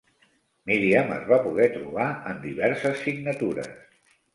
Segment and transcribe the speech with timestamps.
[0.71, 3.75] Miriam es va poder trobar en diverses signatures.